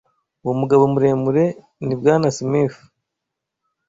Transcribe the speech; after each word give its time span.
Uwo 0.43 0.53
mugabo 0.59 0.83
muremure 0.93 1.45
ni 1.85 1.93
Bwana 1.99 2.29
Smith. 2.37 2.75